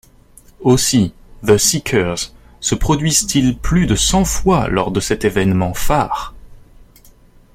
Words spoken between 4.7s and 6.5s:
de cet événement phare.